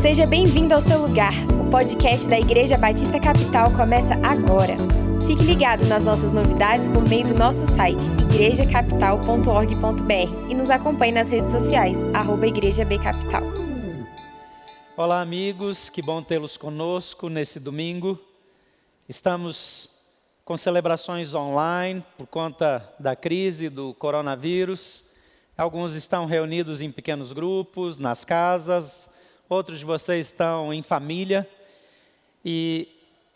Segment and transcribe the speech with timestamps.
[0.00, 1.32] Seja bem-vindo ao seu lugar.
[1.60, 4.76] O podcast da Igreja Batista Capital começa agora.
[5.26, 11.28] Fique ligado nas nossas novidades por meio do nosso site igrejacapital.org.br e nos acompanhe nas
[11.28, 13.42] redes sociais, arroba Igreja B Capital.
[14.96, 18.16] Olá, amigos, que bom tê-los conosco nesse domingo.
[19.08, 19.90] Estamos
[20.44, 25.02] com celebrações online por conta da crise do coronavírus.
[25.56, 29.07] Alguns estão reunidos em pequenos grupos, nas casas,
[29.48, 31.48] outros de vocês estão em família.
[32.44, 32.88] E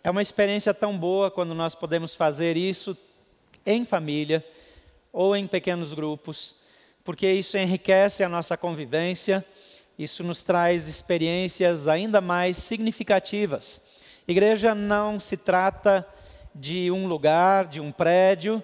[0.05, 2.97] é uma experiência tão boa quando nós podemos fazer isso
[3.65, 4.45] em família
[5.12, 6.57] ou em pequenos grupos,
[7.05, 9.45] porque isso enriquece a nossa convivência,
[9.98, 13.80] isso nos traz experiências ainda mais significativas.
[14.27, 16.07] Igreja não se trata
[16.55, 18.63] de um lugar, de um prédio,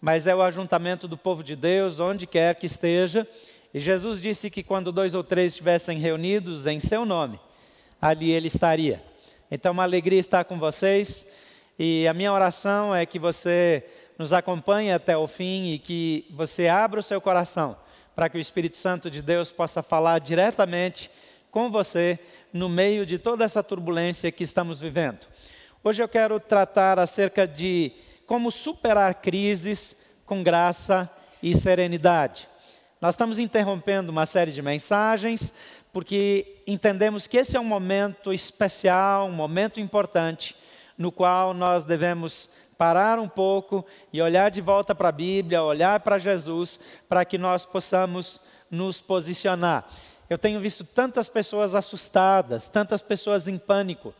[0.00, 3.26] mas é o ajuntamento do povo de Deus, onde quer que esteja.
[3.72, 7.38] E Jesus disse que quando dois ou três estivessem reunidos em seu nome,
[8.00, 9.02] ali ele estaria.
[9.50, 11.26] Então, uma alegria estar com vocês.
[11.78, 13.84] E a minha oração é que você
[14.18, 17.76] nos acompanhe até o fim e que você abra o seu coração
[18.18, 21.08] para que o Espírito Santo de Deus possa falar diretamente
[21.52, 22.18] com você
[22.52, 25.20] no meio de toda essa turbulência que estamos vivendo.
[25.84, 27.92] Hoje eu quero tratar acerca de
[28.26, 29.94] como superar crises
[30.26, 31.08] com graça
[31.40, 32.48] e serenidade.
[33.00, 35.52] Nós estamos interrompendo uma série de mensagens
[35.92, 40.56] porque entendemos que esse é um momento especial, um momento importante,
[40.96, 46.00] no qual nós devemos parar um pouco e olhar de volta para a Bíblia, olhar
[46.00, 49.86] para Jesus, para que nós possamos nos posicionar.
[50.28, 54.14] Eu tenho visto tantas pessoas assustadas, tantas pessoas em pânico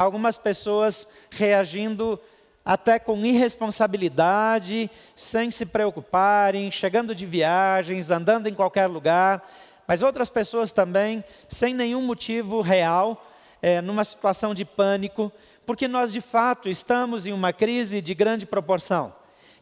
[0.00, 2.18] algumas pessoas reagindo
[2.64, 9.48] até com irresponsabilidade, sem se preocuparem, chegando de viagens, andando em qualquer lugar,
[9.86, 13.26] mas outras pessoas também, sem nenhum motivo real,
[13.60, 15.32] é, numa situação de pânico,
[15.66, 19.12] porque nós de fato estamos em uma crise de grande proporção.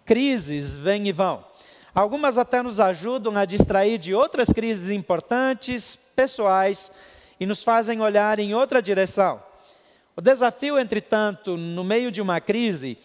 [0.05, 1.44] Crises vêm e vão.
[1.94, 6.92] Algumas até nos ajudam a distrair de outras crises importantes, pessoais,
[7.40, 9.42] e nos fazem olhar em outra direção.
[10.18, 12.98] O desafio, entretanto, no meio de uma crise,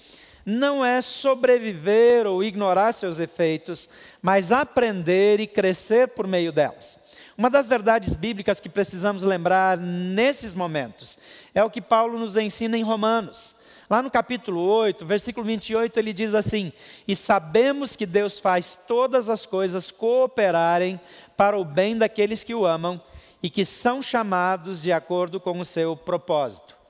[0.43, 3.87] não é sobreviver ou ignorar seus efeitos,
[4.19, 6.99] mas aprender e crescer por meio delas.
[7.37, 11.19] Uma das verdades bíblicas que precisamos lembrar nesses momentos
[11.53, 13.55] é o que Paulo nos ensina em Romanos.
[13.87, 16.73] Lá no capítulo 8, versículo 28, ele diz assim:
[17.07, 20.99] E sabemos que Deus faz todas as coisas cooperarem
[21.37, 22.99] para o bem daqueles que o amam
[23.43, 26.81] e que são chamados de acordo com o seu propósito.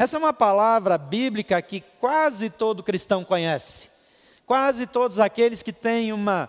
[0.00, 3.90] Essa é uma palavra bíblica que quase todo cristão conhece.
[4.46, 6.48] Quase todos aqueles que têm uma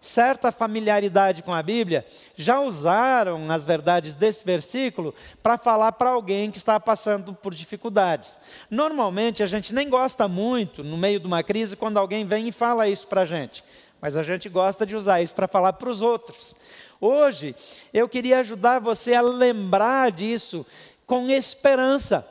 [0.00, 5.12] certa familiaridade com a Bíblia já usaram as verdades desse versículo
[5.42, 8.38] para falar para alguém que está passando por dificuldades.
[8.70, 12.52] Normalmente a gente nem gosta muito, no meio de uma crise, quando alguém vem e
[12.52, 13.64] fala isso para a gente,
[14.00, 16.54] mas a gente gosta de usar isso para falar para os outros.
[17.00, 17.56] Hoje
[17.92, 20.64] eu queria ajudar você a lembrar disso
[21.04, 22.24] com esperança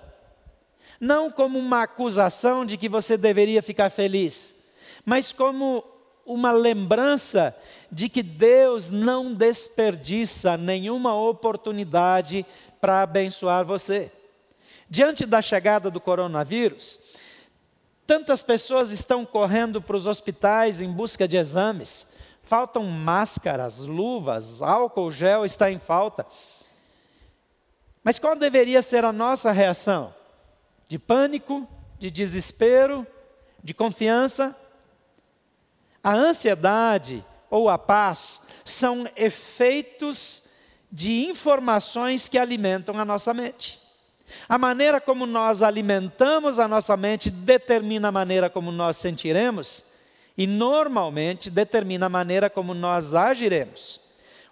[1.01, 4.53] não como uma acusação de que você deveria ficar feliz,
[5.03, 5.83] mas como
[6.23, 7.55] uma lembrança
[7.91, 12.45] de que Deus não desperdiça nenhuma oportunidade
[12.79, 14.11] para abençoar você.
[14.87, 16.99] Diante da chegada do coronavírus,
[18.05, 22.05] tantas pessoas estão correndo para os hospitais em busca de exames.
[22.43, 26.27] Faltam máscaras, luvas, álcool gel está em falta.
[28.03, 30.20] Mas qual deveria ser a nossa reação?
[30.91, 31.65] De pânico,
[31.97, 33.07] de desespero,
[33.63, 34.53] de confiança.
[36.03, 40.49] A ansiedade ou a paz são efeitos
[40.91, 43.79] de informações que alimentam a nossa mente.
[44.49, 49.85] A maneira como nós alimentamos a nossa mente determina a maneira como nós sentiremos
[50.37, 54.01] e, normalmente, determina a maneira como nós agiremos.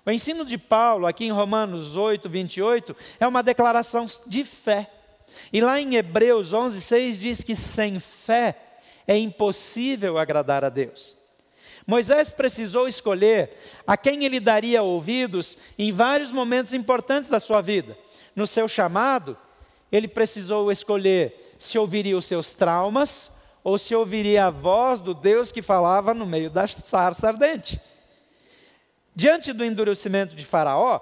[0.06, 4.90] O ensino de Paulo, aqui em Romanos 8, 28, é uma declaração de fé.
[5.52, 8.56] E lá em Hebreus 11, 6 diz que sem fé
[9.08, 11.18] é impossível agradar a Deus.
[11.86, 17.98] Moisés precisou escolher a quem ele daria ouvidos em vários momentos importantes da sua vida.
[18.36, 19.36] No seu chamado,
[19.92, 23.32] ele precisou escolher se ouviria os seus traumas
[23.64, 27.82] ou se ouviria a voz do Deus que falava no meio da sarça ardente.
[29.16, 31.02] Diante do endurecimento de Faraó,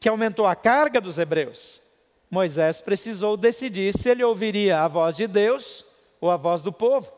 [0.00, 1.82] que aumentou a carga dos hebreus,
[2.30, 5.84] Moisés precisou decidir se ele ouviria a voz de Deus
[6.20, 7.10] ou a voz do povo.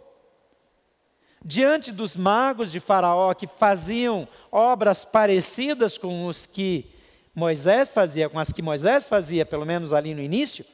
[1.45, 6.91] Diante dos magos de Faraó que faziam obras parecidas com os que
[7.35, 10.65] Moisés fazia, com as que Moisés fazia, pelo menos ali no início,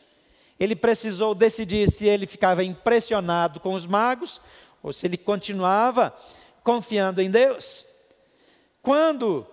[0.59, 4.41] ele precisou decidir se ele ficava impressionado com os magos
[4.83, 6.15] ou se ele continuava
[6.65, 7.85] confiando em Deus.
[8.83, 9.47] Quando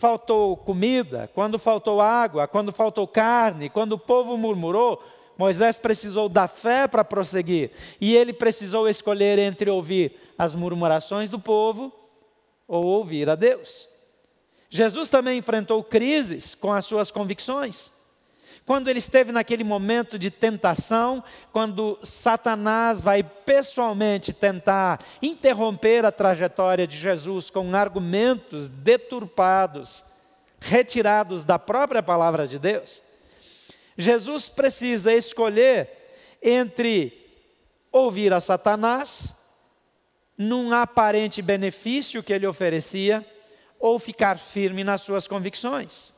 [0.00, 5.04] faltou comida, quando faltou água, quando faltou carne, quando o povo murmurou,
[5.36, 7.70] Moisés precisou da fé para prosseguir.
[8.00, 11.92] E ele precisou escolher entre ouvir as murmurações do povo
[12.66, 13.86] ou ouvir a Deus.
[14.70, 17.92] Jesus também enfrentou crises com as suas convicções.
[18.66, 26.86] Quando ele esteve naquele momento de tentação, quando Satanás vai pessoalmente tentar interromper a trajetória
[26.86, 30.04] de Jesus com argumentos deturpados,
[30.60, 33.02] retirados da própria palavra de Deus,
[33.96, 35.90] Jesus precisa escolher
[36.42, 37.16] entre
[37.92, 39.34] ouvir a Satanás,
[40.38, 43.26] num aparente benefício que ele oferecia,
[43.78, 46.12] ou ficar firme nas suas convicções.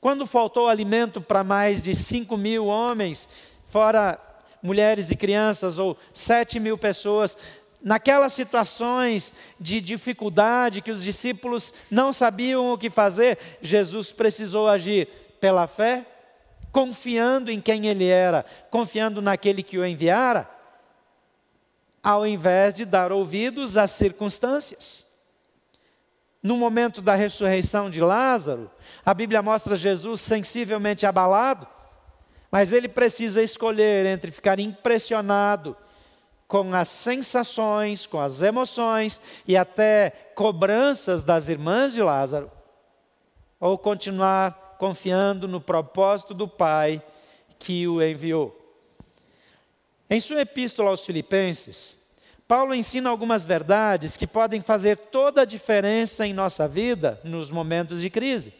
[0.00, 3.28] Quando faltou alimento para mais de 5 mil homens,
[3.66, 4.18] fora
[4.62, 7.36] mulheres e crianças, ou 7 mil pessoas,
[7.82, 15.06] naquelas situações de dificuldade que os discípulos não sabiam o que fazer, Jesus precisou agir
[15.38, 16.06] pela fé,
[16.72, 20.48] confiando em quem ele era, confiando naquele que o enviara,
[22.02, 25.09] ao invés de dar ouvidos às circunstâncias.
[26.42, 28.70] No momento da ressurreição de Lázaro,
[29.04, 31.66] a Bíblia mostra Jesus sensivelmente abalado,
[32.50, 35.76] mas ele precisa escolher entre ficar impressionado
[36.48, 42.50] com as sensações, com as emoções e até cobranças das irmãs de Lázaro,
[43.60, 47.02] ou continuar confiando no propósito do Pai
[47.58, 48.56] que o enviou.
[50.08, 51.99] Em sua epístola aos Filipenses,
[52.50, 58.00] Paulo ensina algumas verdades que podem fazer toda a diferença em nossa vida nos momentos
[58.00, 58.52] de crise.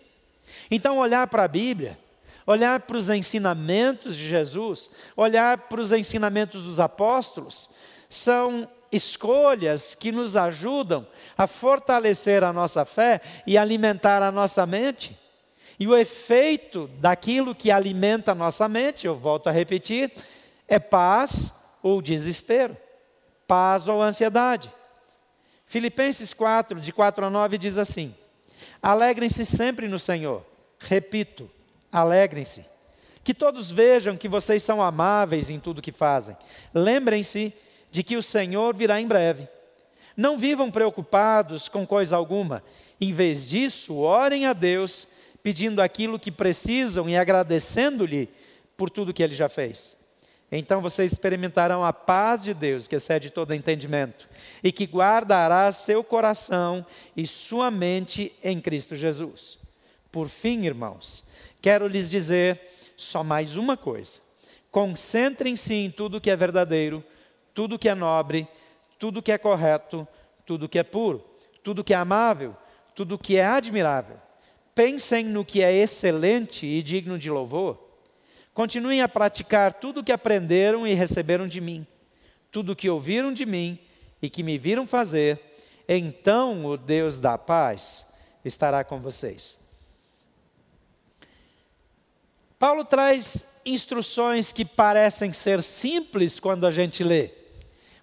[0.70, 1.98] Então, olhar para a Bíblia,
[2.46, 7.68] olhar para os ensinamentos de Jesus, olhar para os ensinamentos dos apóstolos,
[8.08, 11.04] são escolhas que nos ajudam
[11.36, 15.18] a fortalecer a nossa fé e alimentar a nossa mente.
[15.80, 20.12] E o efeito daquilo que alimenta a nossa mente, eu volto a repetir,
[20.68, 21.52] é paz
[21.82, 22.76] ou desespero
[23.50, 24.72] paz ou ansiedade.
[25.66, 28.14] Filipenses 4, de 4 a 9, diz assim:
[28.80, 30.46] Alegrem-se sempre no Senhor.
[30.78, 31.50] Repito,
[31.90, 32.64] alegrem-se.
[33.24, 36.36] Que todos vejam que vocês são amáveis em tudo que fazem.
[36.72, 37.52] Lembrem-se
[37.90, 39.48] de que o Senhor virá em breve.
[40.16, 42.62] Não vivam preocupados com coisa alguma.
[43.00, 45.08] Em vez disso, orem a Deus,
[45.42, 48.28] pedindo aquilo que precisam e agradecendo-lhe
[48.76, 49.99] por tudo que ele já fez.
[50.52, 54.28] Então vocês experimentarão a paz de Deus, que excede todo entendimento,
[54.64, 56.84] e que guardará seu coração
[57.16, 59.58] e sua mente em Cristo Jesus.
[60.10, 61.22] Por fim, irmãos,
[61.62, 62.60] quero lhes dizer
[62.96, 64.20] só mais uma coisa:
[64.72, 67.04] concentrem-se em tudo que é verdadeiro,
[67.54, 68.48] tudo que é nobre,
[68.98, 70.06] tudo que é correto,
[70.44, 71.24] tudo que é puro,
[71.62, 72.56] tudo que é amável,
[72.94, 74.16] tudo que é admirável.
[74.74, 77.89] Pensem no que é excelente e digno de louvor.
[78.60, 81.86] Continuem a praticar tudo o que aprenderam e receberam de mim,
[82.52, 83.78] tudo o que ouviram de mim
[84.20, 85.40] e que me viram fazer,
[85.88, 88.04] então o Deus da paz
[88.44, 89.56] estará com vocês.
[92.58, 97.30] Paulo traz instruções que parecem ser simples quando a gente lê,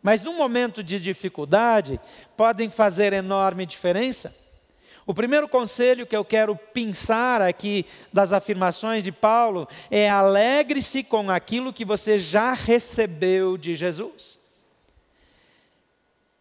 [0.01, 1.99] mas num momento de dificuldade
[2.35, 4.35] podem fazer enorme diferença.
[5.07, 11.31] O primeiro conselho que eu quero pensar aqui das afirmações de Paulo é alegre-se com
[11.31, 14.37] aquilo que você já recebeu de Jesus.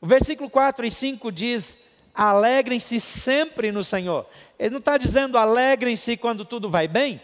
[0.01, 1.79] O versículo 4 e 5 diz:
[2.13, 4.27] alegrem-se sempre no Senhor.
[4.59, 7.23] Ele não está dizendo alegrem-se quando tudo vai bem.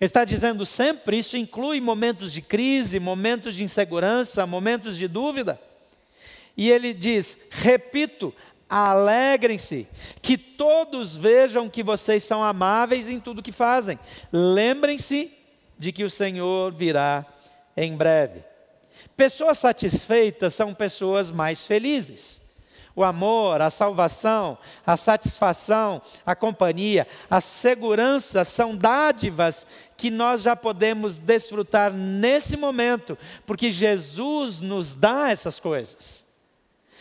[0.00, 5.60] Ele está dizendo sempre, isso inclui momentos de crise, momentos de insegurança, momentos de dúvida.
[6.56, 8.32] E ele diz: repito,
[8.72, 9.86] alegrem-se,
[10.22, 13.98] que todos vejam que vocês são amáveis em tudo que fazem.
[14.32, 15.30] Lembrem-se
[15.78, 17.26] de que o Senhor virá
[17.76, 18.42] em breve.
[19.14, 22.40] Pessoas satisfeitas são pessoas mais felizes.
[22.96, 29.66] O amor, a salvação, a satisfação, a companhia, a segurança são dádivas
[29.98, 36.22] que nós já podemos desfrutar nesse momento, porque Jesus nos dá essas coisas.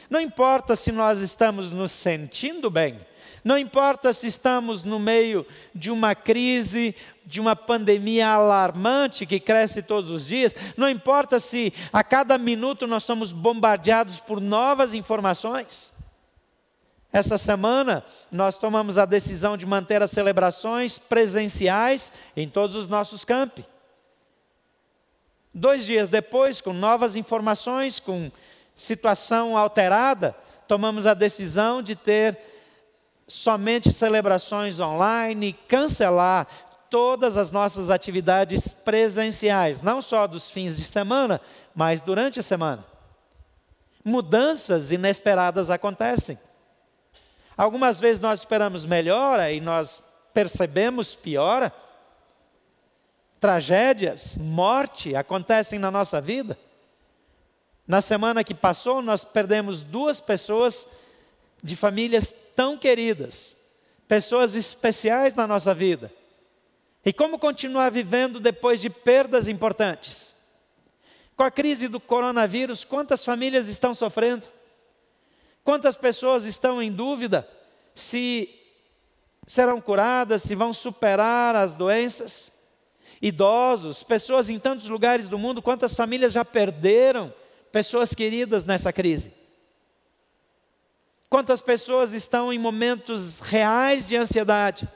[0.09, 2.99] Não importa se nós estamos nos sentindo bem,
[3.43, 9.81] não importa se estamos no meio de uma crise, de uma pandemia alarmante que cresce
[9.81, 15.91] todos os dias, não importa se a cada minuto nós somos bombardeados por novas informações.
[17.13, 23.25] Essa semana, nós tomamos a decisão de manter as celebrações presenciais em todos os nossos
[23.25, 23.65] campi.
[25.53, 28.31] Dois dias depois, com novas informações, com
[28.81, 30.35] situação alterada,
[30.67, 32.37] tomamos a decisão de ter
[33.27, 36.47] somente celebrações online, cancelar
[36.89, 41.39] todas as nossas atividades presenciais, não só dos fins de semana,
[41.75, 42.83] mas durante a semana.
[44.03, 46.39] Mudanças inesperadas acontecem.
[47.55, 51.71] Algumas vezes nós esperamos melhora e nós percebemos piora.
[53.39, 56.57] Tragédias, morte acontecem na nossa vida.
[57.87, 60.87] Na semana que passou, nós perdemos duas pessoas
[61.63, 63.55] de famílias tão queridas,
[64.07, 66.11] pessoas especiais na nossa vida.
[67.05, 70.35] E como continuar vivendo depois de perdas importantes?
[71.35, 74.47] Com a crise do coronavírus, quantas famílias estão sofrendo?
[75.63, 77.47] Quantas pessoas estão em dúvida
[77.93, 78.49] se
[79.47, 82.51] serão curadas, se vão superar as doenças?
[83.21, 87.33] Idosos, pessoas em tantos lugares do mundo, quantas famílias já perderam
[87.71, 89.33] pessoas queridas nessa crise?
[91.29, 94.87] Quantas pessoas estão em momentos reais de ansiedade?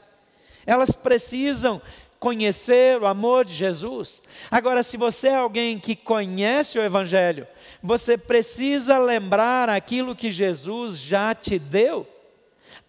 [0.65, 1.81] Elas precisam
[2.19, 4.21] conhecer o amor de Jesus.
[4.49, 7.47] Agora, se você é alguém que conhece o Evangelho,
[7.81, 12.07] você precisa lembrar aquilo que Jesus já te deu.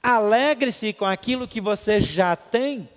[0.02, 2.88] Alegre-se com aquilo que você já tem.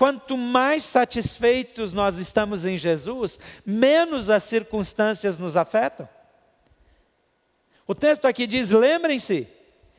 [0.00, 6.08] Quanto mais satisfeitos nós estamos em Jesus, menos as circunstâncias nos afetam.
[7.86, 9.46] O texto aqui diz: lembrem-se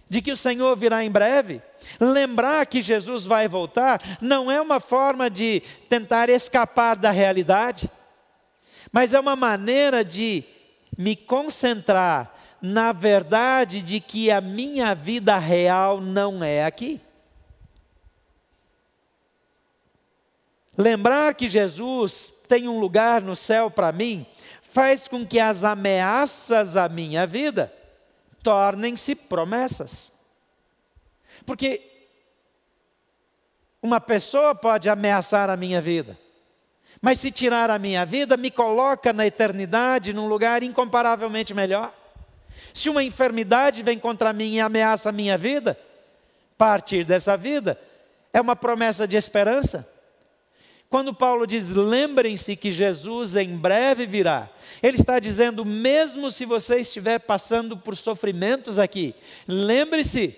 [0.09, 1.61] de que o Senhor virá em breve.
[1.99, 7.87] Lembrar que Jesus vai voltar não é uma forma de tentar escapar da realidade,
[8.91, 10.43] mas é uma maneira de
[10.97, 16.99] me concentrar na verdade de que a minha vida real não é aqui.
[20.77, 24.25] Lembrar que Jesus tem um lugar no céu para mim
[24.61, 27.73] faz com que as ameaças à minha vida
[28.41, 30.11] tornem-se promessas.
[31.45, 31.81] Porque
[33.81, 36.17] uma pessoa pode ameaçar a minha vida,
[37.01, 41.93] mas se tirar a minha vida, me coloca na eternidade num lugar incomparavelmente melhor.
[42.73, 45.77] Se uma enfermidade vem contra mim e ameaça a minha vida,
[46.57, 47.79] partir dessa vida
[48.31, 49.90] é uma promessa de esperança.
[50.91, 54.49] Quando Paulo diz, lembrem-se que Jesus em breve virá,
[54.83, 59.15] ele está dizendo, mesmo se você estiver passando por sofrimentos aqui,
[59.47, 60.37] lembre-se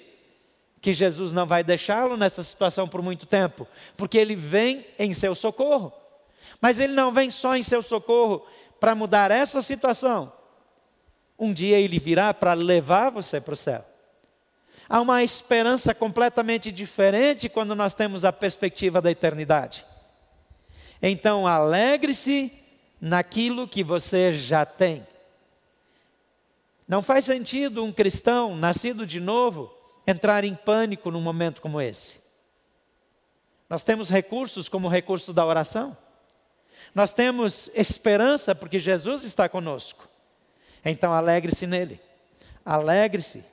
[0.80, 3.68] que Jesus não vai deixá-lo nessa situação por muito tempo,
[3.98, 5.92] porque ele vem em seu socorro.
[6.62, 8.46] Mas ele não vem só em seu socorro
[8.80, 10.32] para mudar essa situação.
[11.40, 13.84] Um dia ele virá para levar você para o céu.
[14.88, 19.84] Há uma esperança completamente diferente quando nós temos a perspectiva da eternidade.
[21.06, 22.50] Então, alegre-se
[23.02, 25.06] naquilo que você já tem.
[26.88, 29.70] Não faz sentido um cristão nascido de novo
[30.08, 32.22] entrar em pânico num momento como esse.
[33.70, 35.98] Nós temos recursos como o recurso da oração.
[36.96, 40.08] Nós temos esperança porque Jesus está conosco.
[40.86, 42.00] Então alegre-se nele.
[42.64, 43.44] Alegre-se.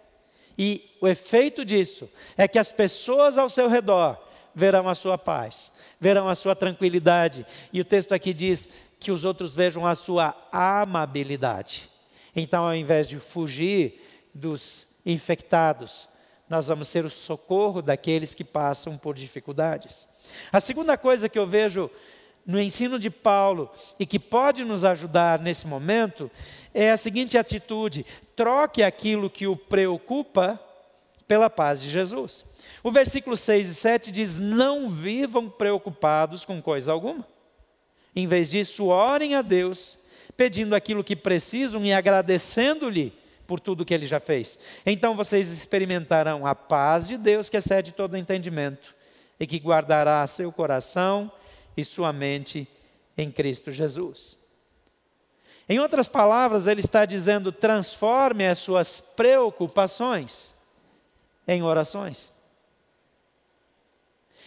[0.57, 5.73] E o efeito disso é que as pessoas ao seu redor verão a sua paz,
[6.00, 7.47] verão a sua tranquilidade.
[7.73, 11.90] E o texto aqui diz que os outros vejam a sua amabilidade.
[12.35, 14.00] Então, ao invés de fugir
[14.35, 16.09] dos infectados,
[16.49, 20.07] nós vamos ser o socorro daqueles que passam por dificuldades.
[20.52, 21.90] A segunda coisa que eu vejo
[22.45, 26.30] no ensino de Paulo e que pode nos ajudar nesse momento
[26.75, 28.04] é a seguinte atitude:
[28.35, 30.61] troque aquilo que o preocupa
[31.31, 32.45] pela paz de Jesus.
[32.83, 37.25] O versículo 6 e 7 diz: Não vivam preocupados com coisa alguma.
[38.17, 39.97] Em vez disso, orem a Deus,
[40.37, 44.59] pedindo aquilo que precisam e agradecendo-lhe por tudo que ele já fez.
[44.85, 48.93] Então vocês experimentarão a paz de Deus que excede todo entendimento
[49.39, 51.31] e que guardará seu coração
[51.77, 52.67] e sua mente
[53.17, 54.37] em Cristo Jesus.
[55.69, 60.59] Em outras palavras, ele está dizendo: transforme as suas preocupações
[61.54, 62.33] em orações.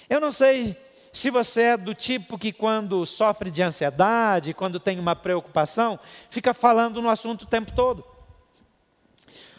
[0.10, 0.78] Eu não sei
[1.12, 6.54] se você é do tipo que, quando sofre de ansiedade, quando tem uma preocupação, fica
[6.54, 8.04] falando no assunto o tempo todo.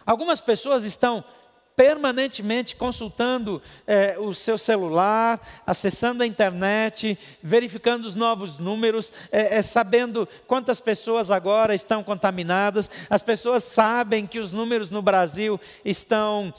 [0.04, 1.24] Algumas pessoas estão
[1.76, 9.62] permanentemente consultando é, o seu celular, acessando a internet, verificando os novos números, é, é,
[9.62, 12.88] sabendo quantas pessoas agora estão contaminadas.
[13.10, 16.52] As pessoas sabem que os números no Brasil estão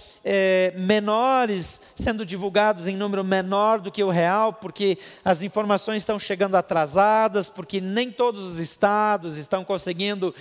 [0.76, 6.56] menores, sendo divulgados em número menor do que o real, porque as informações estão chegando
[6.56, 10.34] atrasadas, porque nem todos os estados estão conseguindo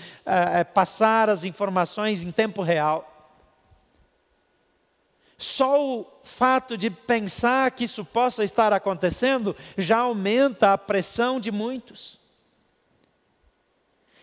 [0.72, 3.13] passar as informações em tempo real.
[5.44, 11.52] Só o fato de pensar que isso possa estar acontecendo já aumenta a pressão de
[11.52, 12.18] muitos.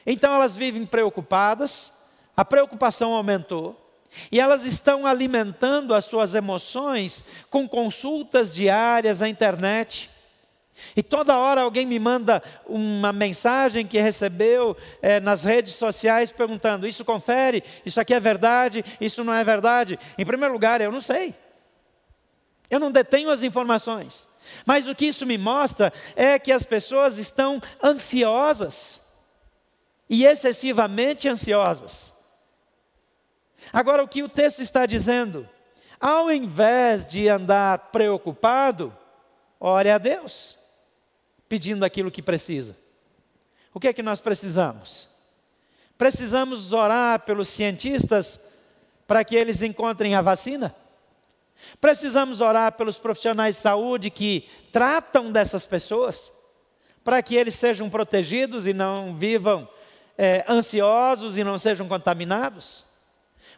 [0.06, 1.94] Então elas vivem preocupadas,
[2.36, 3.78] a preocupação aumentou,
[4.32, 10.10] e elas estão alimentando as suas emoções com consultas diárias à internet,
[10.96, 16.88] e toda hora alguém me manda uma mensagem que recebeu é, nas redes sociais perguntando:
[16.88, 17.64] isso confere?
[17.86, 18.84] Isso aqui é verdade?
[19.00, 19.98] Isso não é verdade?
[20.18, 21.34] Em primeiro lugar, eu não sei.
[22.70, 24.28] Eu não detenho as informações.
[24.66, 29.00] Mas o que isso me mostra é que as pessoas estão ansiosas
[30.10, 32.12] e excessivamente ansiosas.
[33.72, 35.48] Agora, o que o texto está dizendo?
[36.00, 38.96] Ao invés de andar preocupado,
[39.60, 40.61] ore a Deus
[41.52, 42.78] pedindo aquilo que precisa.
[43.74, 45.10] O que é que nós precisamos?
[45.98, 48.40] Precisamos orar pelos cientistas
[49.06, 50.74] para que eles encontrem a vacina?
[51.82, 56.32] Precisamos orar pelos profissionais de saúde que tratam dessas pessoas,
[57.04, 59.68] para que eles sejam protegidos e não vivam
[60.18, 62.86] é, ansiosos e não sejam contaminados?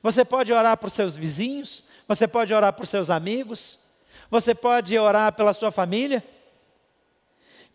[0.02, 3.78] Você pode orar por seus vizinhos, você pode orar por seus amigos,
[4.32, 6.24] você pode orar pela sua família.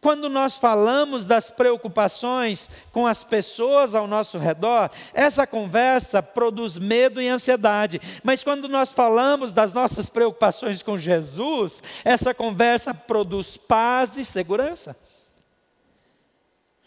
[0.01, 7.21] Quando nós falamos das preocupações com as pessoas ao nosso redor, essa conversa produz medo
[7.21, 8.01] e ansiedade.
[8.23, 14.97] Mas quando nós falamos das nossas preocupações com Jesus, essa conversa produz paz e segurança.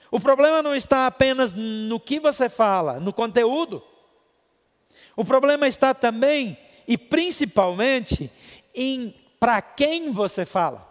[0.09, 3.83] O problema não está apenas no que você fala, no conteúdo.
[5.17, 8.31] O problema está também e principalmente
[8.73, 10.90] em para quem você fala.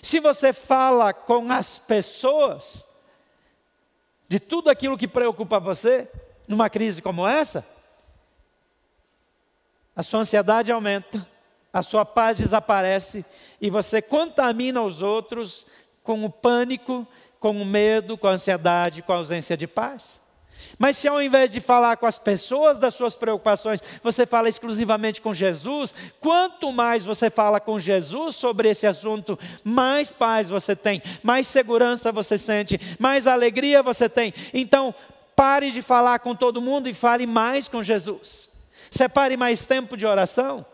[0.00, 2.84] Se você fala com as pessoas
[4.28, 6.08] de tudo aquilo que preocupa você,
[6.48, 7.66] numa crise como essa,
[9.94, 11.28] a sua ansiedade aumenta,
[11.72, 13.24] a sua paz desaparece
[13.60, 15.66] e você contamina os outros
[16.02, 17.06] com o pânico,
[17.38, 20.21] com o medo, com a ansiedade, com a ausência de paz.
[20.78, 25.20] Mas se ao invés de falar com as pessoas das suas preocupações, você fala exclusivamente
[25.20, 31.02] com Jesus, quanto mais você fala com Jesus sobre esse assunto, mais paz você tem,
[31.22, 34.32] mais segurança você sente, mais alegria você tem.
[34.52, 34.94] Então,
[35.36, 38.48] pare de falar com todo mundo e fale mais com Jesus.
[38.90, 40.66] Separe mais tempo de oração.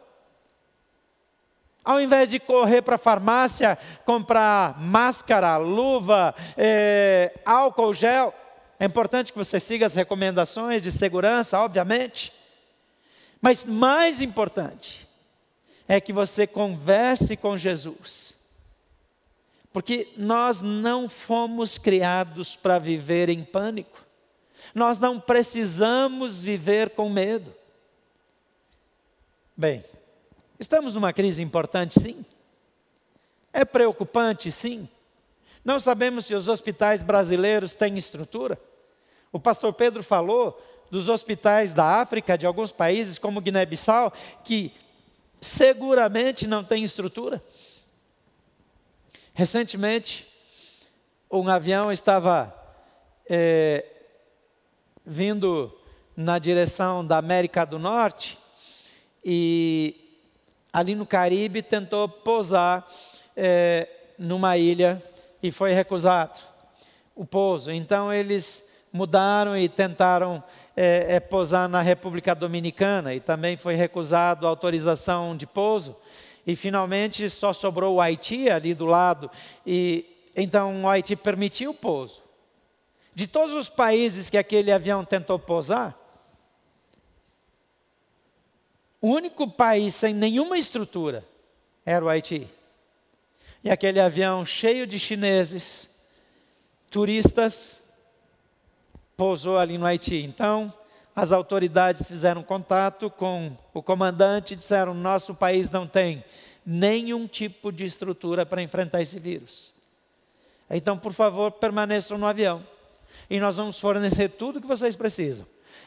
[1.84, 8.34] Ao invés de correr para a farmácia comprar máscara, luva, é, álcool gel,
[8.80, 12.32] é importante que você siga as recomendações de segurança, obviamente.
[13.40, 15.08] Mas mais importante
[15.86, 18.34] é que você converse com Jesus.
[19.72, 24.04] Porque nós não fomos criados para viver em pânico.
[24.74, 27.54] Nós não precisamos viver com medo.
[29.56, 29.84] Bem,
[30.58, 32.24] estamos numa crise importante, sim.
[33.52, 34.88] É preocupante, sim.
[35.68, 38.58] Não sabemos se os hospitais brasileiros têm estrutura.
[39.30, 40.58] O pastor Pedro falou
[40.90, 44.10] dos hospitais da África, de alguns países como Guiné-Bissau,
[44.42, 44.72] que
[45.42, 47.44] seguramente não têm estrutura.
[49.34, 50.26] Recentemente,
[51.30, 52.50] um avião estava
[53.28, 53.84] é,
[55.04, 55.70] vindo
[56.16, 58.38] na direção da América do Norte
[59.22, 60.18] e
[60.72, 62.90] ali no Caribe tentou pousar
[63.36, 63.86] é,
[64.18, 65.02] numa ilha
[65.42, 66.40] e foi recusado
[67.14, 67.70] o pouso.
[67.70, 70.42] Então eles mudaram e tentaram
[70.76, 75.96] é, é, pousar na República Dominicana e também foi recusado a autorização de pouso.
[76.46, 79.30] E finalmente só sobrou o Haiti ali do lado.
[79.66, 82.22] E então o Haiti permitiu o pouso.
[83.14, 85.98] De todos os países que aquele avião tentou pousar,
[89.00, 91.24] o único país sem nenhuma estrutura
[91.84, 92.48] era o Haiti.
[93.62, 95.90] E aquele avião cheio de chineses,
[96.90, 97.82] turistas,
[99.16, 100.16] pousou ali no Haiti.
[100.16, 100.72] Então,
[101.14, 106.24] as autoridades fizeram contato com o comandante e disseram: nosso país não tem
[106.64, 109.72] nenhum tipo de estrutura para enfrentar esse vírus.
[110.70, 112.64] Então, por favor, permaneçam no avião.
[113.28, 115.46] E nós vamos fornecer tudo que vocês precisam.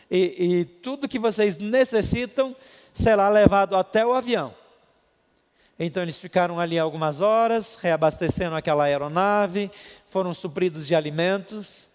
[0.09, 2.55] E, e tudo que vocês necessitam
[2.93, 4.53] será levado até o avião.
[5.79, 9.71] Então eles ficaram ali algumas horas, reabastecendo aquela aeronave,
[10.09, 11.87] foram supridos de alimentos,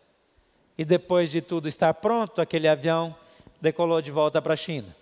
[0.77, 3.17] e depois de tudo estar pronto, aquele avião
[3.61, 4.95] decolou de volta para a China.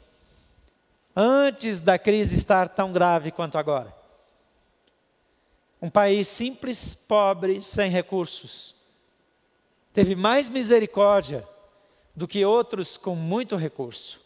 [1.16, 3.94] Antes da crise estar tão grave quanto agora.
[5.80, 8.74] Um país simples, pobre, sem recursos.
[9.92, 11.46] Teve mais misericórdia
[12.16, 14.23] do que outros com muito recurso.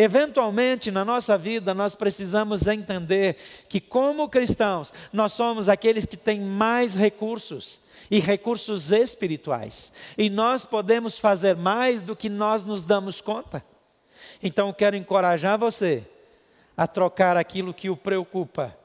[0.00, 3.34] Eventualmente na nossa vida nós precisamos entender
[3.68, 10.64] que, como cristãos, nós somos aqueles que têm mais recursos e recursos espirituais, e nós
[10.64, 13.60] podemos fazer mais do que nós nos damos conta.
[14.40, 16.06] Então, quero encorajar você
[16.76, 18.78] a trocar aquilo que o preocupa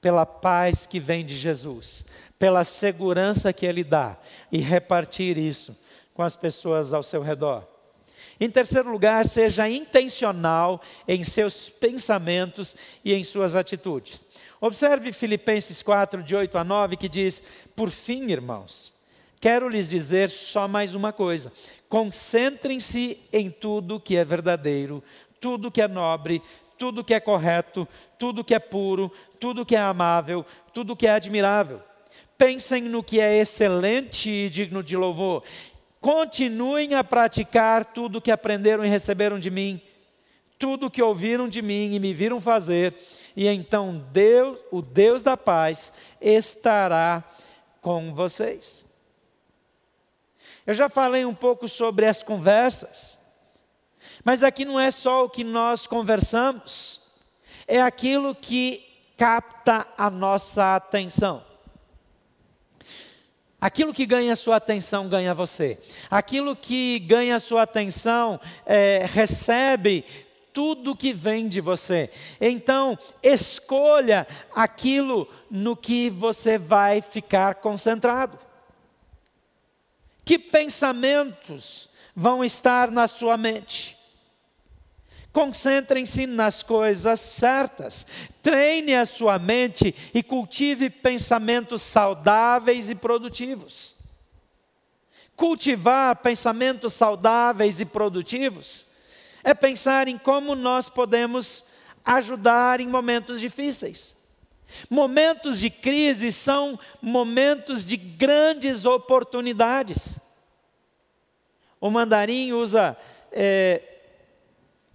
[0.00, 2.04] pela paz que vem de Jesus,
[2.40, 4.16] pela segurança que Ele dá
[4.50, 5.78] e repartir isso
[6.12, 7.73] com as pessoas ao seu redor.
[8.40, 14.24] Em terceiro lugar, seja intencional em seus pensamentos e em suas atitudes.
[14.60, 17.42] Observe Filipenses 4, de 8 a 9, que diz:
[17.76, 18.92] Por fim, irmãos,
[19.40, 21.52] quero lhes dizer só mais uma coisa:
[21.88, 25.02] concentrem-se em tudo que é verdadeiro,
[25.40, 26.42] tudo que é nobre,
[26.76, 27.86] tudo que é correto,
[28.18, 31.80] tudo que é puro, tudo que é amável, tudo que é admirável.
[32.36, 35.44] Pensem no que é excelente e digno de louvor
[36.04, 39.80] continuem a praticar tudo que aprenderam e receberam de mim,
[40.58, 42.94] tudo que ouviram de mim e me viram fazer,
[43.34, 45.90] e então Deus, o Deus da paz,
[46.20, 47.24] estará
[47.80, 48.84] com vocês.
[50.66, 53.18] Eu já falei um pouco sobre as conversas,
[54.22, 57.00] mas aqui não é só o que nós conversamos,
[57.66, 58.84] é aquilo que
[59.16, 61.53] capta a nossa atenção.
[63.64, 65.80] Aquilo que ganha sua atenção ganha você.
[66.10, 70.04] Aquilo que ganha sua atenção é, recebe
[70.52, 72.10] tudo que vem de você.
[72.38, 78.38] Então, escolha aquilo no que você vai ficar concentrado.
[80.26, 83.93] Que pensamentos vão estar na sua mente?
[85.34, 88.06] Concentrem-se nas coisas certas.
[88.40, 93.96] Treine a sua mente e cultive pensamentos saudáveis e produtivos.
[95.34, 98.86] Cultivar pensamentos saudáveis e produtivos
[99.42, 101.64] é pensar em como nós podemos
[102.04, 104.14] ajudar em momentos difíceis.
[104.88, 110.16] Momentos de crise são momentos de grandes oportunidades.
[111.80, 112.96] O mandarim usa
[113.32, 113.93] é,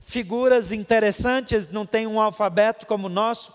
[0.09, 3.53] figuras interessantes, não tem um alfabeto como o nosso.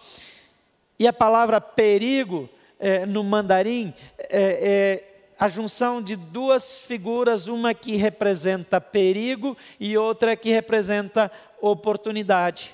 [0.97, 7.75] E a palavra perigo é, no mandarim é, é a junção de duas figuras, uma
[7.75, 11.29] que representa perigo e outra que representa
[11.61, 12.73] oportunidade.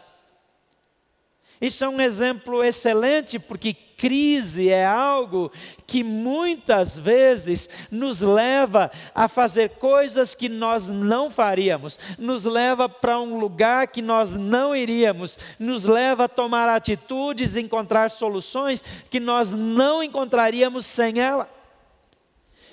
[1.58, 5.52] Isso é um exemplo excelente, porque crise é algo
[5.86, 13.20] que muitas vezes nos leva a fazer coisas que nós não faríamos, nos leva para
[13.20, 19.52] um lugar que nós não iríamos, nos leva a tomar atitudes, encontrar soluções que nós
[19.52, 21.59] não encontraríamos sem ela.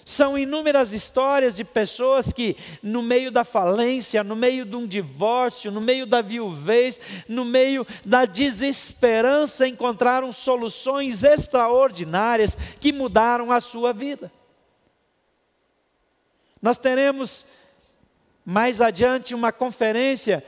[0.08, 5.70] São inúmeras histórias de pessoas que, no meio da falência, no meio de um divórcio,
[5.70, 13.92] no meio da viuvez, no meio da desesperança, encontraram soluções extraordinárias que mudaram a sua
[13.92, 14.32] vida.
[16.62, 17.46] Nós teremos
[18.46, 20.42] mais adiante uma conferência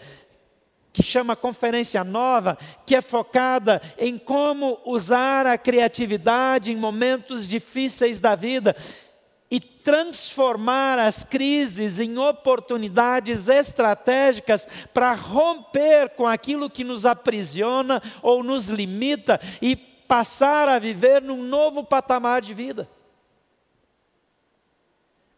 [0.94, 8.22] que chama Conferência Nova, que é focada em como usar a criatividade em momentos difíceis
[8.22, 8.74] da vida
[9.52, 18.44] e transformar as crises em oportunidades estratégicas para romper com aquilo que nos aprisiona ou
[18.44, 22.88] nos limita e passar a viver num novo patamar de vida.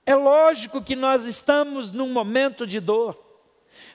[0.06, 3.18] É lógico que nós estamos num momento de dor.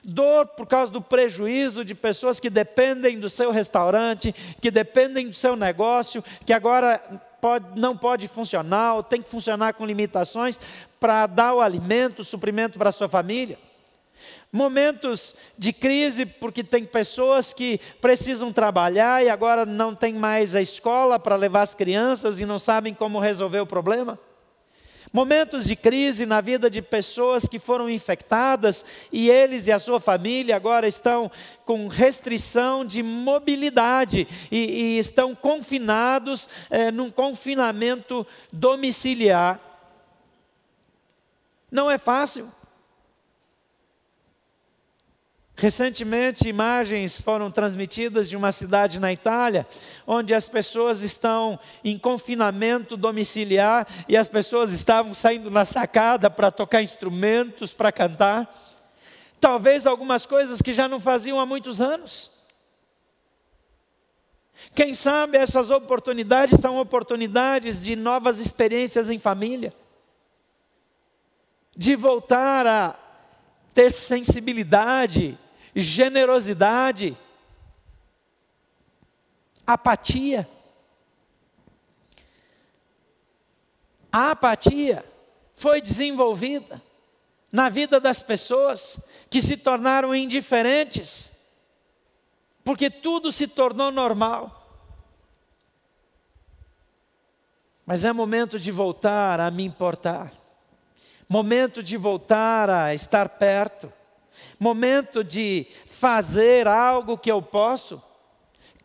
[0.03, 5.35] Dor por causa do prejuízo de pessoas que dependem do seu restaurante, que dependem do
[5.35, 10.59] seu negócio, que agora pode, não pode funcionar, ou tem que funcionar com limitações
[10.99, 13.57] para dar o alimento, o suprimento para a sua família.
[14.51, 20.61] Momentos de crise, porque tem pessoas que precisam trabalhar e agora não tem mais a
[20.61, 24.19] escola para levar as crianças e não sabem como resolver o problema.
[25.11, 29.99] Momentos de crise na vida de pessoas que foram infectadas e eles e a sua
[29.99, 31.31] família agora estão
[31.65, 39.59] com restrição de mobilidade e, e estão confinados é, num confinamento domiciliar.
[41.71, 42.51] Não é fácil.
[45.59, 49.65] Recentemente, imagens foram transmitidas de uma cidade na Itália,
[50.05, 56.51] onde as pessoas estão em confinamento domiciliar e as pessoas estavam saindo na sacada para
[56.51, 58.55] tocar instrumentos, para cantar.
[59.41, 62.29] Talvez algumas coisas que já não faziam há muitos anos.
[64.75, 69.73] Quem sabe essas oportunidades são oportunidades de novas experiências em família,
[71.75, 72.95] de voltar a
[73.73, 75.35] ter sensibilidade
[75.81, 77.17] generosidade,
[79.65, 80.49] apatia.
[84.11, 85.05] A apatia
[85.53, 86.81] foi desenvolvida
[87.51, 91.31] na vida das pessoas que se tornaram indiferentes,
[92.63, 94.53] porque tudo se tornou normal.
[97.85, 100.33] Mas é momento de voltar a me importar,
[101.29, 103.93] momento de voltar a estar perto,
[104.59, 108.01] momento de fazer algo que eu posso,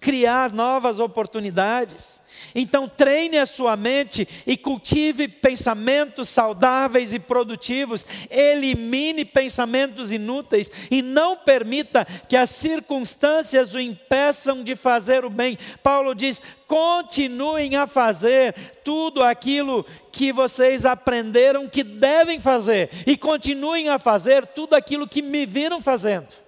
[0.00, 2.20] criar novas oportunidades.
[2.54, 8.06] Então, treine a sua mente e cultive pensamentos saudáveis e produtivos.
[8.30, 15.58] Elimine pensamentos inúteis e não permita que as circunstâncias o impeçam de fazer o bem.
[15.82, 23.88] Paulo diz: continuem a fazer tudo aquilo que vocês aprenderam que devem fazer, e continuem
[23.88, 26.41] a fazer tudo aquilo que me viram fazendo.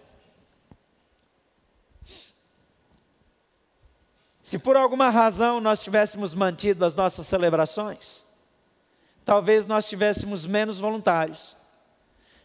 [4.44, 8.22] Se por alguma razão nós tivéssemos mantido as nossas celebrações,
[9.24, 11.56] talvez nós tivéssemos menos voluntários,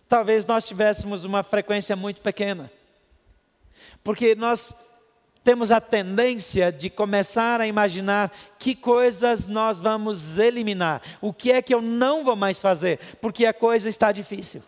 [0.08, 2.72] talvez nós tivéssemos uma frequência muito pequena,
[4.02, 4.74] porque nós
[5.44, 11.62] temos a tendência de começar a imaginar que coisas nós vamos eliminar, o que é
[11.62, 14.64] que eu não vou mais fazer, porque a coisa está difícil.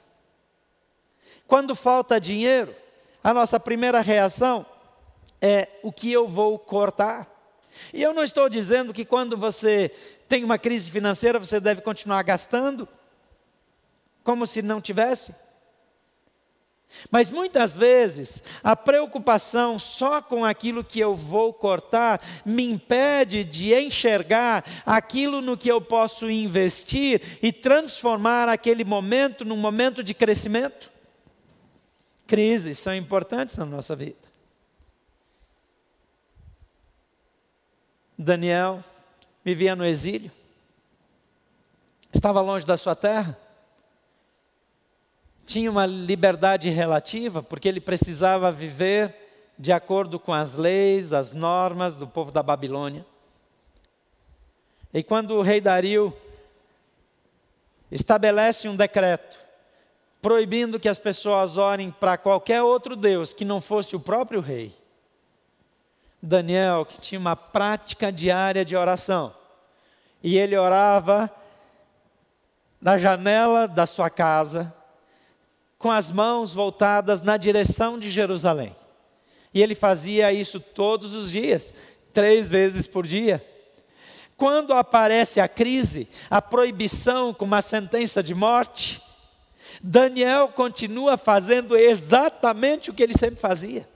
[1.47, 2.75] Quando falta dinheiro,
[3.23, 4.65] a nossa primeira reação
[5.41, 7.27] é o que eu vou cortar.
[7.93, 9.89] E eu não estou dizendo que quando você
[10.27, 12.87] tem uma crise financeira você deve continuar gastando,
[14.23, 15.33] como se não tivesse.
[17.09, 23.73] Mas muitas vezes a preocupação só com aquilo que eu vou cortar me impede de
[23.73, 30.91] enxergar aquilo no que eu posso investir e transformar aquele momento num momento de crescimento.
[32.27, 34.30] Crises são importantes na nossa vida.
[38.21, 38.83] Daniel
[39.43, 40.31] vivia no exílio,
[42.13, 43.37] estava longe da sua terra,
[45.43, 49.15] tinha uma liberdade relativa, porque ele precisava viver
[49.57, 53.05] de acordo com as leis, as normas do povo da Babilônia.
[54.93, 56.15] E quando o rei Dario
[57.91, 59.39] estabelece um decreto
[60.21, 64.75] proibindo que as pessoas orem para qualquer outro Deus que não fosse o próprio rei,
[66.21, 69.33] Daniel, que tinha uma prática diária de oração.
[70.23, 71.31] E ele orava
[72.79, 74.73] na janela da sua casa,
[75.77, 78.75] com as mãos voltadas na direção de Jerusalém.
[79.53, 81.73] E ele fazia isso todos os dias,
[82.13, 83.45] três vezes por dia.
[84.37, 89.01] Quando aparece a crise, a proibição com uma sentença de morte,
[89.81, 93.87] Daniel continua fazendo exatamente o que ele sempre fazia.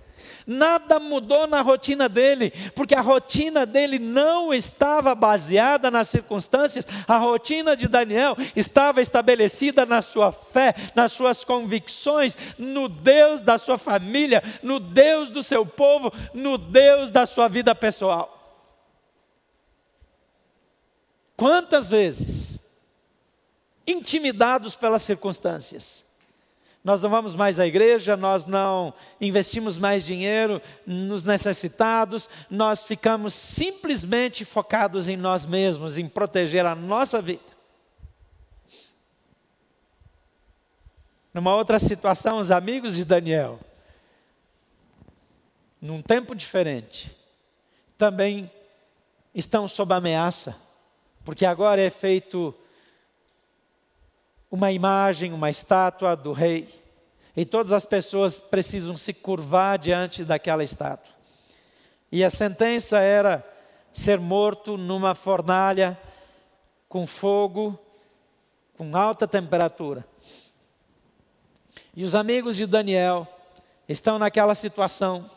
[0.47, 7.17] Nada mudou na rotina dele, porque a rotina dele não estava baseada nas circunstâncias, a
[7.17, 13.77] rotina de Daniel estava estabelecida na sua fé, nas suas convicções, no Deus da sua
[13.77, 18.31] família, no Deus do seu povo, no Deus da sua vida pessoal.
[21.35, 22.59] Quantas vezes,
[23.87, 26.04] intimidados pelas circunstâncias,
[26.85, 33.33] nós não vamos mais à igreja, nós não investimos mais dinheiro nos necessitados, nós ficamos
[33.33, 37.41] simplesmente focados em nós mesmos, em proteger a nossa vida.
[41.33, 43.59] Numa outra situação, os amigos de Daniel,
[45.81, 47.17] num tempo diferente,
[47.97, 48.51] também
[49.33, 50.55] estão sob ameaça,
[51.23, 52.53] porque agora é feito
[54.49, 56.69] uma imagem, uma estátua do rei.
[57.35, 61.13] E todas as pessoas precisam se curvar diante daquela estátua.
[62.11, 63.43] E a sentença era
[63.91, 65.99] ser morto numa fornalha
[66.87, 67.77] com fogo,
[68.77, 70.05] com alta temperatura.
[71.95, 73.27] E os amigos de Daniel
[73.87, 75.29] estão naquela situação.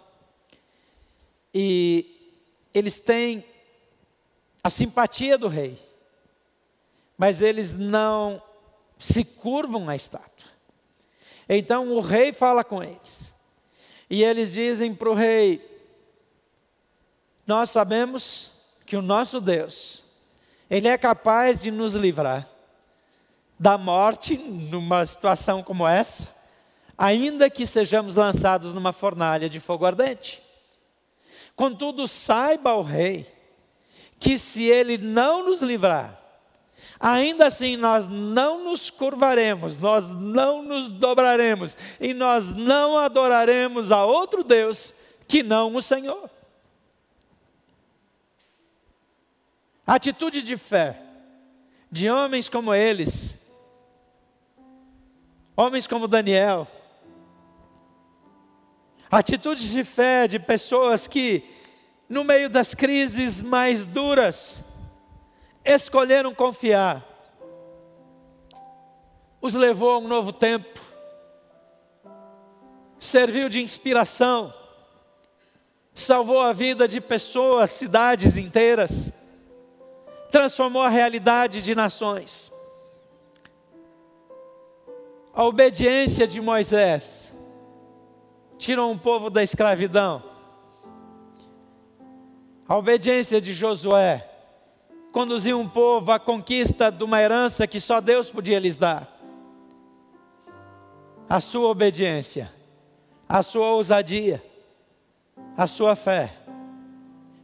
[1.53, 2.37] E
[2.75, 3.45] eles têm
[4.63, 5.81] a simpatia do rei,
[7.17, 8.43] mas eles não
[8.99, 10.49] se curvam à estátua.
[11.49, 13.33] Então o rei fala com eles
[14.11, 15.65] E eles dizem para o rei:
[17.47, 18.51] Nós sabemos
[18.85, 20.03] que o nosso Deus,
[20.69, 22.49] Ele é capaz de nos livrar
[23.59, 26.29] da morte numa situação como essa,
[26.97, 30.43] ainda que sejamos lançados numa fornalha de fogo ardente.
[31.57, 33.27] Contudo, saiba o rei
[34.21, 36.21] que se ele não nos livrar,
[36.99, 44.05] ainda assim nós não nos curvaremos, nós não nos dobraremos e nós não adoraremos a
[44.05, 44.95] outro Deus
[45.27, 46.31] que não o Senhor.
[49.87, 51.03] Atitude de fé
[51.91, 53.35] de homens como eles,
[55.57, 56.69] homens como Daniel,
[59.11, 61.43] atitudes de fé de pessoas que,
[62.09, 64.63] no meio das crises mais duras,
[65.69, 67.05] escolheram confiar,
[69.39, 70.81] os levou a um novo tempo,
[72.99, 74.53] serviu de inspiração,
[75.95, 79.13] salvou a vida de pessoas, cidades inteiras,
[80.31, 82.51] transformou a realidade de nações.
[85.35, 87.31] A obediência de Moisés
[88.57, 90.23] tirou um povo da escravidão.
[92.67, 94.28] A obediência de Josué
[95.13, 99.17] conduziu um povo à conquista de uma herança que só Deus podia lhes dar.
[101.29, 102.51] A sua obediência,
[103.29, 104.43] a sua ousadia,
[105.57, 106.35] a sua fé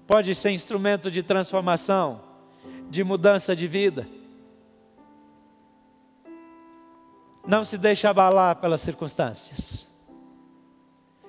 [0.07, 2.21] pode ser instrumento de transformação
[2.89, 4.07] de mudança de vida.
[7.47, 9.87] Não se deixe abalar pelas circunstâncias.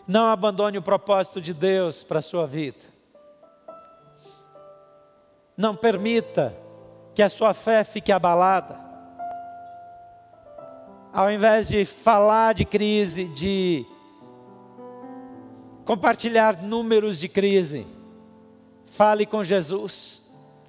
[0.08, 2.95] Não abandone o propósito de Deus para a sua vida.
[5.58, 6.56] Não permita
[7.14, 8.80] que a sua fé fique abalada.
[11.14, 13.86] Ao invés de falar de crise, de
[15.86, 17.88] compartilhar números de crise,
[18.92, 20.26] fale com Jesus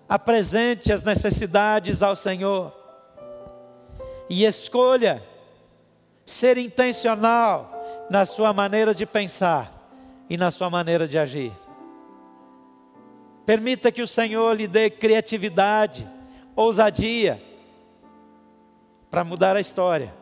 [0.09, 2.72] apresente as necessidades ao Senhor
[4.29, 5.22] e escolha
[6.25, 7.72] ser intencional
[8.11, 9.72] na sua maneira de pensar
[10.29, 11.53] e na sua maneira de agir.
[13.46, 16.06] Permita que o Senhor lhe dê criatividade,
[16.54, 17.42] ousadia
[19.11, 20.12] para mudar a história.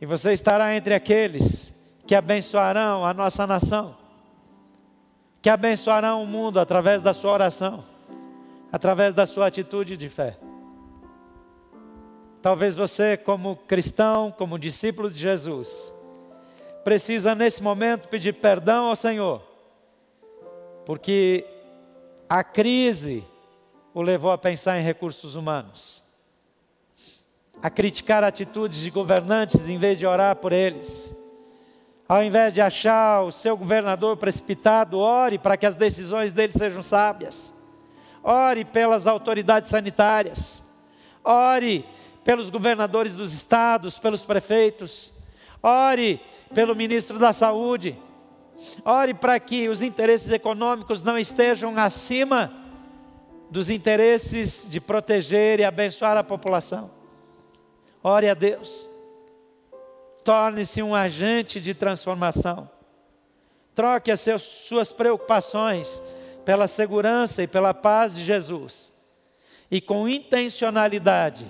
[0.00, 1.72] E você estará entre aqueles
[2.06, 4.00] que abençoarão a nossa nação
[5.42, 7.84] que abençoarão o mundo através da sua oração,
[8.70, 10.36] através da sua atitude de fé.
[12.42, 15.92] Talvez você, como cristão, como discípulo de Jesus,
[16.84, 19.42] precisa nesse momento pedir perdão ao Senhor,
[20.90, 21.46] porque
[22.28, 23.24] a crise
[23.94, 26.02] o levou a pensar em recursos humanos,
[27.62, 31.14] a criticar atitudes de governantes em vez de orar por eles
[32.08, 36.82] ao invés de achar o seu governador precipitado, ore para que as decisões dele sejam
[36.82, 37.54] sábias.
[38.20, 40.60] Ore pelas autoridades sanitárias.
[41.22, 41.84] Ore
[42.24, 45.12] pelos governadores dos estados, pelos prefeitos.
[45.62, 46.20] Ore
[46.52, 47.96] pelo ministro da Saúde.
[48.84, 52.52] Ore para que os interesses econômicos não estejam acima
[53.50, 56.90] dos interesses de proteger e abençoar a população.
[58.02, 58.88] Ore a Deus.
[60.22, 62.70] Torne-se um agente de transformação.
[63.74, 66.02] Troque as seus, suas preocupações
[66.44, 68.92] pela segurança e pela paz de Jesus.
[69.70, 71.46] E com intencionalidade,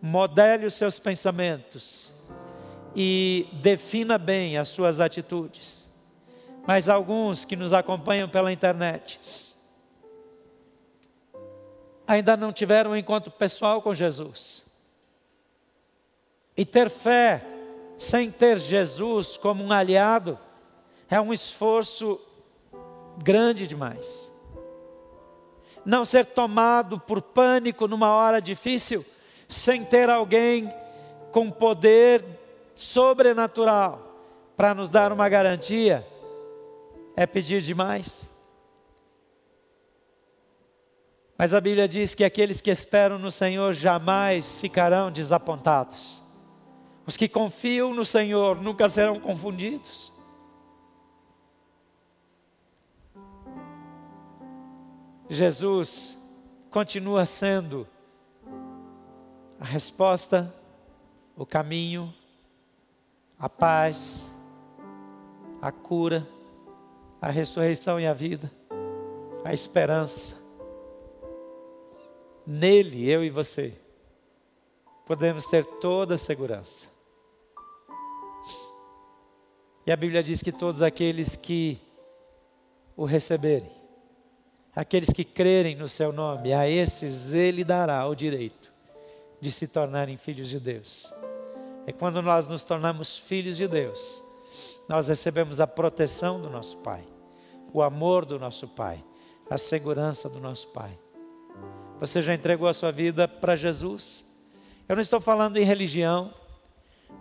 [0.00, 2.13] modele os seus pensamentos
[2.94, 5.88] e defina bem as suas atitudes.
[6.66, 9.20] Mas alguns que nos acompanham pela internet
[12.06, 14.62] ainda não tiveram um encontro pessoal com Jesus.
[16.56, 17.44] E ter fé
[17.98, 20.38] sem ter Jesus como um aliado
[21.10, 22.20] é um esforço
[23.22, 24.30] grande demais.
[25.84, 29.04] Não ser tomado por pânico numa hora difícil,
[29.48, 30.72] sem ter alguém
[31.30, 32.24] com poder
[32.74, 34.14] sobrenatural
[34.56, 36.06] para nos dar uma garantia,
[37.16, 38.28] é pedir demais.
[41.36, 46.22] Mas a Bíblia diz que aqueles que esperam no Senhor jamais ficarão desapontados.
[47.06, 50.12] Os que confiam no Senhor nunca serão confundidos.
[55.28, 56.16] Jesus
[56.70, 57.86] continua sendo
[59.58, 60.54] a resposta,
[61.36, 62.14] o caminho,
[63.44, 64.26] a paz,
[65.60, 66.26] a cura,
[67.20, 68.50] a ressurreição e a vida,
[69.44, 70.34] a esperança.
[72.46, 73.74] Nele, eu e você,
[75.04, 76.86] podemos ter toda a segurança.
[79.86, 81.78] E a Bíblia diz que todos aqueles que
[82.96, 83.72] o receberem,
[84.74, 88.72] aqueles que crerem no seu nome, a esses ele dará o direito
[89.38, 91.12] de se tornarem filhos de Deus.
[91.86, 94.22] É quando nós nos tornamos filhos de Deus,
[94.88, 97.04] nós recebemos a proteção do nosso Pai,
[97.72, 99.04] o amor do nosso Pai,
[99.50, 100.98] a segurança do nosso Pai.
[102.00, 104.24] Você já entregou a sua vida para Jesus?
[104.88, 106.32] Eu não estou falando em religião,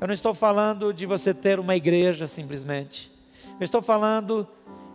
[0.01, 3.11] eu não estou falando de você ter uma igreja simplesmente.
[3.59, 4.47] Eu estou falando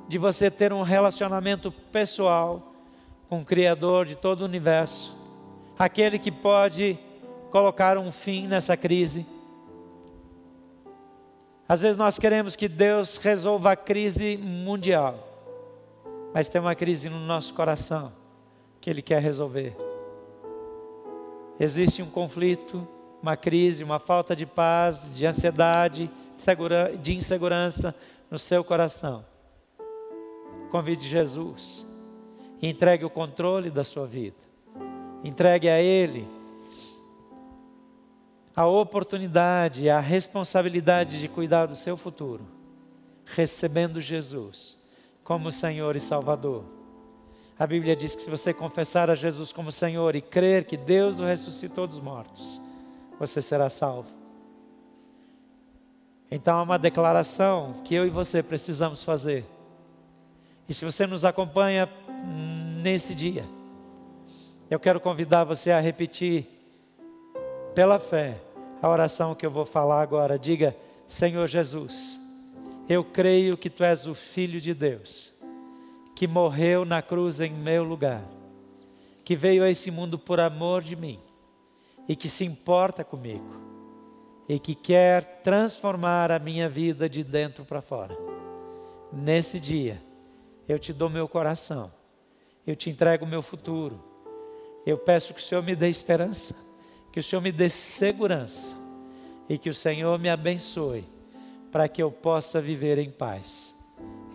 [0.08, 2.74] de você ter um relacionamento pessoal
[3.28, 5.14] com o Criador de todo o universo,
[5.78, 6.98] aquele que pode
[7.50, 9.26] colocar um fim nessa crise.
[11.68, 15.28] Às vezes nós queremos que Deus resolva a crise mundial,
[16.32, 18.10] mas tem uma crise no nosso coração
[18.80, 19.76] que Ele quer resolver.
[21.60, 22.88] Existe um conflito,
[23.22, 26.10] uma crise, uma falta de paz, de ansiedade,
[27.02, 27.94] de insegurança
[28.30, 29.22] no seu coração.
[30.70, 31.84] Convide Jesus.
[32.62, 34.36] E entregue o controle da sua vida.
[35.22, 36.26] Entregue a Ele
[38.58, 42.44] a oportunidade, a responsabilidade de cuidar do seu futuro,
[43.24, 44.76] recebendo Jesus
[45.22, 46.64] como Senhor e Salvador.
[47.56, 51.20] A Bíblia diz que se você confessar a Jesus como Senhor e crer que Deus
[51.20, 52.60] o ressuscitou dos mortos,
[53.16, 54.10] você será salvo.
[56.28, 59.44] Então há uma declaração que eu e você precisamos fazer.
[60.68, 61.88] E se você nos acompanha
[62.82, 63.44] nesse dia,
[64.68, 66.58] eu quero convidar você a repetir,
[67.72, 68.40] pela fé,
[68.80, 70.38] a oração que eu vou falar agora.
[70.38, 70.76] Diga:
[71.06, 72.18] Senhor Jesus,
[72.88, 75.32] eu creio que tu és o Filho de Deus,
[76.14, 78.24] que morreu na cruz em meu lugar,
[79.24, 81.18] que veio a esse mundo por amor de mim
[82.08, 83.68] e que se importa comigo
[84.48, 88.16] e que quer transformar a minha vida de dentro para fora.
[89.12, 90.00] Nesse dia,
[90.66, 91.92] eu te dou meu coração,
[92.66, 94.02] eu te entrego meu futuro.
[94.86, 96.54] Eu peço que o Senhor me dê esperança,
[97.12, 98.74] que o Senhor me dê segurança
[99.48, 101.04] e que o Senhor me abençoe
[101.70, 103.74] para que eu possa viver em paz.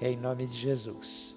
[0.01, 1.35] Em nome de Jesus.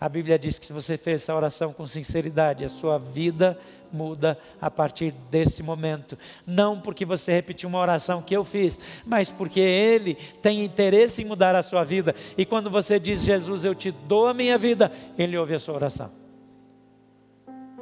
[0.00, 3.58] A Bíblia diz que se você fez essa oração com sinceridade, a sua vida
[3.92, 6.18] muda a partir desse momento.
[6.46, 11.24] Não porque você repetiu uma oração que eu fiz, mas porque Ele tem interesse em
[11.24, 12.14] mudar a sua vida.
[12.36, 15.74] E quando você diz, Jesus, eu te dou a minha vida, Ele ouve a sua
[15.74, 16.10] oração.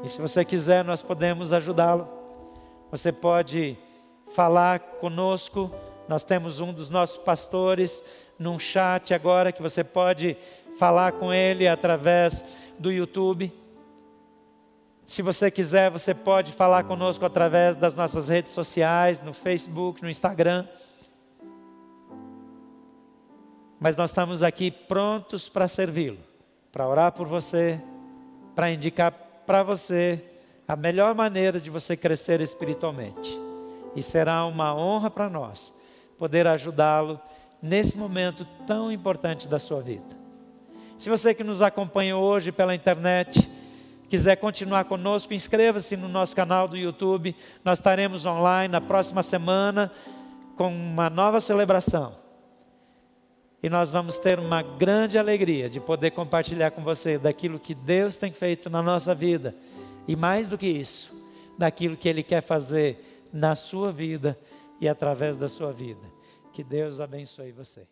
[0.04, 2.21] E se você quiser, nós podemos ajudá-lo.
[2.92, 3.78] Você pode
[4.34, 5.74] falar conosco.
[6.06, 8.04] Nós temos um dos nossos pastores
[8.38, 10.36] num chat agora que você pode
[10.78, 12.44] falar com ele através
[12.78, 13.50] do YouTube.
[15.06, 20.10] Se você quiser, você pode falar conosco através das nossas redes sociais, no Facebook, no
[20.10, 20.68] Instagram.
[23.80, 26.18] Mas nós estamos aqui prontos para servi-lo,
[26.70, 27.80] para orar por você,
[28.54, 29.12] para indicar
[29.46, 30.22] para você
[30.72, 33.38] a melhor maneira de você crescer espiritualmente.
[33.94, 35.70] E será uma honra para nós
[36.16, 37.20] poder ajudá-lo
[37.60, 40.16] nesse momento tão importante da sua vida.
[40.96, 43.50] Se você que nos acompanha hoje pela internet,
[44.08, 47.36] quiser continuar conosco, inscreva-se no nosso canal do YouTube.
[47.62, 49.92] Nós estaremos online na próxima semana
[50.56, 52.14] com uma nova celebração.
[53.62, 58.16] E nós vamos ter uma grande alegria de poder compartilhar com você daquilo que Deus
[58.16, 59.54] tem feito na nossa vida.
[60.06, 61.14] E mais do que isso,
[61.56, 64.38] daquilo que Ele quer fazer na sua vida
[64.80, 66.12] e através da sua vida.
[66.52, 67.86] Que Deus abençoe você.